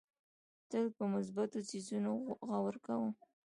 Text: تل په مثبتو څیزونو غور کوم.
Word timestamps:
تل 0.69 0.85
په 0.97 1.03
مثبتو 1.13 1.59
څیزونو 1.69 2.11
غور 2.49 2.75
کوم. 2.85 3.11